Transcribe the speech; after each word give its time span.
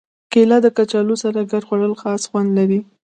کېله 0.31 0.57
د 0.65 0.67
کچالو 0.77 1.15
سره 1.23 1.47
ګډ 1.51 1.63
خوړل 1.67 1.93
خاص 2.01 2.21
خوند 2.29 2.49
لري. 2.57 2.79